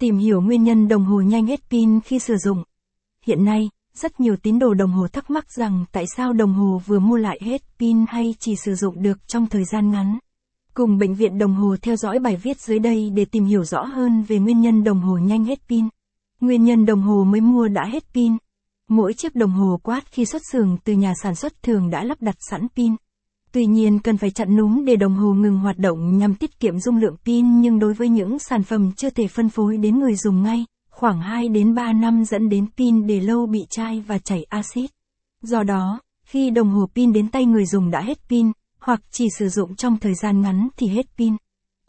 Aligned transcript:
Tìm 0.00 0.18
hiểu 0.18 0.40
nguyên 0.40 0.64
nhân 0.64 0.88
đồng 0.88 1.04
hồ 1.04 1.20
nhanh 1.20 1.46
hết 1.46 1.60
pin 1.70 2.00
khi 2.00 2.18
sử 2.18 2.36
dụng. 2.36 2.62
Hiện 3.26 3.44
nay, 3.44 3.68
rất 3.94 4.20
nhiều 4.20 4.36
tín 4.36 4.58
đồ 4.58 4.74
đồng 4.74 4.90
hồ 4.90 5.08
thắc 5.08 5.30
mắc 5.30 5.52
rằng 5.52 5.84
tại 5.92 6.04
sao 6.16 6.32
đồng 6.32 6.52
hồ 6.52 6.80
vừa 6.86 6.98
mua 6.98 7.16
lại 7.16 7.40
hết 7.42 7.62
pin 7.78 8.04
hay 8.08 8.34
chỉ 8.38 8.54
sử 8.64 8.74
dụng 8.74 9.02
được 9.02 9.28
trong 9.28 9.46
thời 9.46 9.64
gian 9.64 9.90
ngắn. 9.90 10.18
Cùng 10.74 10.98
bệnh 10.98 11.14
viện 11.14 11.38
đồng 11.38 11.54
hồ 11.54 11.76
theo 11.82 11.96
dõi 11.96 12.18
bài 12.18 12.36
viết 12.36 12.60
dưới 12.60 12.78
đây 12.78 13.10
để 13.10 13.24
tìm 13.24 13.44
hiểu 13.44 13.64
rõ 13.64 13.82
hơn 13.82 14.22
về 14.22 14.38
nguyên 14.38 14.60
nhân 14.60 14.84
đồng 14.84 15.00
hồ 15.00 15.18
nhanh 15.18 15.44
hết 15.44 15.60
pin. 15.68 15.88
Nguyên 16.40 16.64
nhân 16.64 16.86
đồng 16.86 17.02
hồ 17.02 17.24
mới 17.24 17.40
mua 17.40 17.68
đã 17.68 17.84
hết 17.92 18.04
pin. 18.14 18.36
Mỗi 18.88 19.14
chiếc 19.14 19.34
đồng 19.34 19.52
hồ 19.52 19.80
quát 19.82 20.04
khi 20.10 20.24
xuất 20.24 20.42
xưởng 20.52 20.76
từ 20.84 20.92
nhà 20.92 21.12
sản 21.22 21.34
xuất 21.34 21.62
thường 21.62 21.90
đã 21.90 22.04
lắp 22.04 22.22
đặt 22.22 22.36
sẵn 22.50 22.66
pin. 22.76 22.94
Tuy 23.52 23.66
nhiên 23.66 23.98
cần 23.98 24.16
phải 24.16 24.30
chặn 24.30 24.56
núm 24.56 24.84
để 24.84 24.96
đồng 24.96 25.14
hồ 25.14 25.34
ngừng 25.34 25.58
hoạt 25.58 25.78
động 25.78 26.18
nhằm 26.18 26.34
tiết 26.34 26.60
kiệm 26.60 26.78
dung 26.78 26.96
lượng 26.96 27.16
pin 27.24 27.60
nhưng 27.60 27.78
đối 27.78 27.94
với 27.94 28.08
những 28.08 28.38
sản 28.38 28.62
phẩm 28.62 28.92
chưa 28.96 29.10
thể 29.10 29.26
phân 29.26 29.48
phối 29.48 29.76
đến 29.76 29.98
người 29.98 30.14
dùng 30.14 30.42
ngay, 30.42 30.64
khoảng 30.90 31.20
2 31.20 31.48
đến 31.48 31.74
3 31.74 31.92
năm 31.92 32.24
dẫn 32.24 32.48
đến 32.48 32.66
pin 32.76 33.06
để 33.06 33.20
lâu 33.20 33.46
bị 33.46 33.60
chai 33.70 34.00
và 34.06 34.18
chảy 34.18 34.44
axit. 34.48 34.90
Do 35.42 35.62
đó, 35.62 36.00
khi 36.24 36.50
đồng 36.50 36.70
hồ 36.70 36.86
pin 36.94 37.12
đến 37.12 37.28
tay 37.28 37.44
người 37.44 37.66
dùng 37.66 37.90
đã 37.90 38.00
hết 38.00 38.18
pin, 38.28 38.52
hoặc 38.78 39.02
chỉ 39.10 39.26
sử 39.38 39.48
dụng 39.48 39.76
trong 39.76 39.98
thời 39.98 40.14
gian 40.14 40.40
ngắn 40.40 40.68
thì 40.76 40.86
hết 40.86 41.06
pin. 41.18 41.36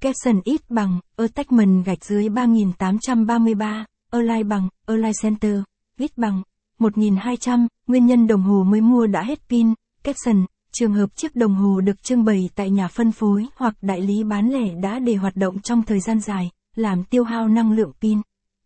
Capson 0.00 0.40
ít 0.44 0.60
bằng, 0.70 1.00
attachment 1.16 1.84
gạch 1.84 2.04
dưới 2.04 2.28
3833, 2.28 3.86
Align 4.10 4.48
bằng, 4.48 4.68
Align 4.86 5.12
Center, 5.22 5.60
ít 5.98 6.18
bằng, 6.18 6.42
1200, 6.78 7.66
nguyên 7.86 8.06
nhân 8.06 8.26
đồng 8.26 8.42
hồ 8.42 8.64
mới 8.64 8.80
mua 8.80 9.06
đã 9.06 9.22
hết 9.22 9.48
pin, 9.48 9.74
Capson, 10.04 10.44
trường 10.72 10.94
hợp 10.94 11.16
chiếc 11.16 11.36
đồng 11.36 11.54
hồ 11.54 11.80
được 11.80 12.02
trưng 12.02 12.24
bày 12.24 12.50
tại 12.54 12.70
nhà 12.70 12.88
phân 12.88 13.12
phối 13.12 13.46
hoặc 13.56 13.74
đại 13.82 14.00
lý 14.00 14.24
bán 14.24 14.48
lẻ 14.48 14.74
đã 14.82 14.98
để 14.98 15.14
hoạt 15.14 15.36
động 15.36 15.60
trong 15.60 15.82
thời 15.82 16.00
gian 16.00 16.20
dài, 16.20 16.50
làm 16.76 17.04
tiêu 17.04 17.24
hao 17.24 17.48
năng 17.48 17.72
lượng 17.72 17.92
pin. 18.00 18.20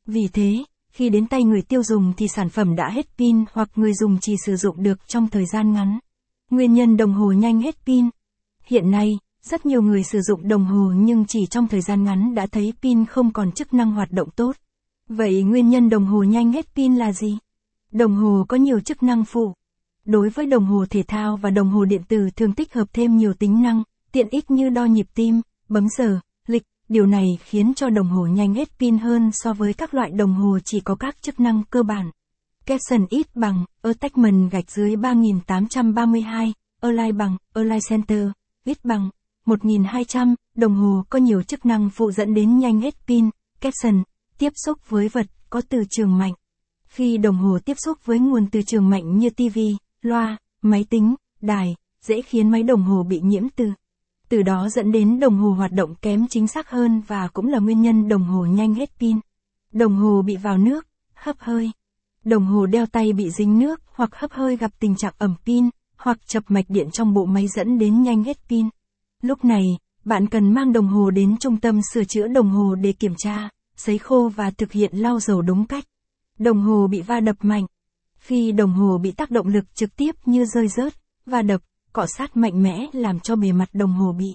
Vì 0.06 0.28
thế, 0.32 0.64
khi 0.92 1.08
đến 1.08 1.26
tay 1.26 1.44
người 1.44 1.62
tiêu 1.62 1.82
dùng 1.82 2.12
thì 2.16 2.28
sản 2.28 2.48
phẩm 2.48 2.76
đã 2.76 2.90
hết 2.90 3.06
pin 3.18 3.44
hoặc 3.52 3.68
người 3.76 3.94
dùng 3.94 4.18
chỉ 4.20 4.34
sử 4.46 4.56
dụng 4.56 4.82
được 4.82 5.08
trong 5.08 5.28
thời 5.28 5.44
gian 5.46 5.72
ngắn. 5.72 5.98
Nguyên 6.50 6.74
nhân 6.74 6.96
đồng 6.96 7.12
hồ 7.12 7.32
nhanh 7.32 7.60
hết 7.60 7.76
pin. 7.86 8.08
Hiện 8.64 8.90
nay, 8.90 9.18
rất 9.42 9.66
nhiều 9.66 9.82
người 9.82 10.04
sử 10.04 10.20
dụng 10.20 10.48
đồng 10.48 10.64
hồ 10.64 10.92
nhưng 10.96 11.24
chỉ 11.28 11.46
trong 11.46 11.68
thời 11.68 11.80
gian 11.80 12.04
ngắn 12.04 12.34
đã 12.34 12.46
thấy 12.46 12.72
pin 12.82 13.06
không 13.06 13.32
còn 13.32 13.52
chức 13.52 13.74
năng 13.74 13.92
hoạt 13.92 14.10
động 14.10 14.30
tốt. 14.30 14.56
Vậy 15.08 15.42
nguyên 15.42 15.68
nhân 15.68 15.90
đồng 15.90 16.06
hồ 16.06 16.22
nhanh 16.22 16.52
hết 16.52 16.74
pin 16.74 16.94
là 16.94 17.12
gì? 17.12 17.38
Đồng 17.90 18.14
hồ 18.14 18.44
có 18.48 18.56
nhiều 18.56 18.80
chức 18.80 19.02
năng 19.02 19.24
phụ. 19.24 19.54
Đối 20.06 20.28
với 20.28 20.46
đồng 20.46 20.64
hồ 20.64 20.84
thể 20.90 21.02
thao 21.02 21.36
và 21.36 21.50
đồng 21.50 21.68
hồ 21.68 21.84
điện 21.84 22.02
tử 22.08 22.30
thường 22.36 22.52
tích 22.52 22.74
hợp 22.74 22.88
thêm 22.92 23.16
nhiều 23.16 23.34
tính 23.34 23.62
năng, 23.62 23.82
tiện 24.12 24.28
ích 24.28 24.50
như 24.50 24.68
đo 24.68 24.84
nhịp 24.84 25.06
tim, 25.14 25.40
bấm 25.68 25.88
giờ, 25.98 26.20
lịch, 26.46 26.62
điều 26.88 27.06
này 27.06 27.26
khiến 27.40 27.74
cho 27.74 27.88
đồng 27.88 28.08
hồ 28.08 28.26
nhanh 28.26 28.54
hết 28.54 28.78
pin 28.78 28.98
hơn 28.98 29.30
so 29.32 29.52
với 29.52 29.72
các 29.72 29.94
loại 29.94 30.10
đồng 30.10 30.34
hồ 30.34 30.58
chỉ 30.64 30.80
có 30.80 30.94
các 30.94 31.22
chức 31.22 31.40
năng 31.40 31.62
cơ 31.70 31.82
bản. 31.82 32.10
Capson 32.66 33.06
ít 33.10 33.36
bằng, 33.36 33.64
attachment 33.82 34.50
gạch 34.50 34.70
dưới 34.70 34.96
3832, 34.96 36.52
Align 36.80 37.18
bằng, 37.18 37.36
Align 37.54 37.80
Center, 37.88 38.28
ít 38.64 38.84
bằng, 38.84 39.10
1200, 39.46 40.34
đồng 40.54 40.74
hồ 40.74 41.02
có 41.10 41.18
nhiều 41.18 41.42
chức 41.42 41.66
năng 41.66 41.90
phụ 41.90 42.12
dẫn 42.12 42.34
đến 42.34 42.58
nhanh 42.58 42.80
hết 42.80 42.94
pin, 43.06 43.30
Capson, 43.60 44.02
tiếp 44.38 44.52
xúc 44.66 44.78
với 44.88 45.08
vật, 45.08 45.26
có 45.50 45.62
từ 45.68 45.84
trường 45.90 46.18
mạnh. 46.18 46.32
Khi 46.86 47.16
đồng 47.16 47.36
hồ 47.36 47.58
tiếp 47.64 47.76
xúc 47.84 47.98
với 48.04 48.18
nguồn 48.18 48.46
từ 48.46 48.62
trường 48.62 48.90
mạnh 48.90 49.18
như 49.18 49.30
TV, 49.30 49.58
loa, 50.02 50.36
máy 50.62 50.84
tính, 50.90 51.14
đài, 51.40 51.76
dễ 52.02 52.22
khiến 52.22 52.50
máy 52.50 52.62
đồng 52.62 52.82
hồ 52.82 53.02
bị 53.02 53.20
nhiễm 53.20 53.48
từ. 53.56 53.72
Từ 54.28 54.42
đó 54.42 54.68
dẫn 54.68 54.92
đến 54.92 55.20
đồng 55.20 55.36
hồ 55.38 55.50
hoạt 55.50 55.72
động 55.72 55.94
kém 55.94 56.26
chính 56.28 56.46
xác 56.46 56.70
hơn 56.70 57.02
và 57.06 57.28
cũng 57.28 57.46
là 57.46 57.58
nguyên 57.58 57.82
nhân 57.82 58.08
đồng 58.08 58.24
hồ 58.24 58.46
nhanh 58.46 58.74
hết 58.74 58.90
pin. 59.00 59.16
Đồng 59.72 59.96
hồ 59.96 60.22
bị 60.22 60.36
vào 60.36 60.58
nước, 60.58 60.86
hấp 61.14 61.36
hơi. 61.38 61.70
Đồng 62.24 62.46
hồ 62.46 62.66
đeo 62.66 62.86
tay 62.86 63.12
bị 63.12 63.30
dính 63.30 63.58
nước 63.58 63.80
hoặc 63.86 64.10
hấp 64.14 64.32
hơi 64.32 64.56
gặp 64.56 64.70
tình 64.78 64.96
trạng 64.96 65.14
ẩm 65.18 65.34
pin, 65.46 65.68
hoặc 65.96 66.18
chập 66.26 66.44
mạch 66.48 66.64
điện 66.68 66.90
trong 66.92 67.14
bộ 67.14 67.24
máy 67.24 67.46
dẫn 67.48 67.78
đến 67.78 68.02
nhanh 68.02 68.24
hết 68.24 68.38
pin. 68.48 68.68
Lúc 69.22 69.44
này, 69.44 69.64
bạn 70.04 70.26
cần 70.26 70.54
mang 70.54 70.72
đồng 70.72 70.88
hồ 70.88 71.10
đến 71.10 71.36
trung 71.40 71.56
tâm 71.56 71.80
sửa 71.92 72.04
chữa 72.04 72.28
đồng 72.28 72.50
hồ 72.50 72.74
để 72.74 72.92
kiểm 72.92 73.14
tra, 73.18 73.48
sấy 73.76 73.98
khô 73.98 74.28
và 74.36 74.50
thực 74.50 74.72
hiện 74.72 74.90
lau 74.94 75.20
dầu 75.20 75.42
đúng 75.42 75.66
cách. 75.66 75.84
Đồng 76.38 76.60
hồ 76.60 76.86
bị 76.90 77.00
va 77.00 77.20
đập 77.20 77.36
mạnh. 77.40 77.66
Khi 78.22 78.52
đồng 78.52 78.72
hồ 78.72 78.98
bị 78.98 79.12
tác 79.12 79.30
động 79.30 79.46
lực 79.46 79.74
trực 79.74 79.96
tiếp 79.96 80.14
như 80.24 80.44
rơi 80.44 80.68
rớt, 80.68 80.94
và 81.26 81.42
đập, 81.42 81.60
cọ 81.92 82.06
sát 82.16 82.36
mạnh 82.36 82.62
mẽ 82.62 82.86
làm 82.92 83.20
cho 83.20 83.36
bề 83.36 83.52
mặt 83.52 83.68
đồng 83.72 83.92
hồ 83.92 84.12
bị 84.12 84.34